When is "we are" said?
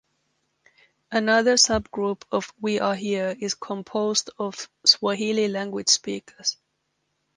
2.59-2.95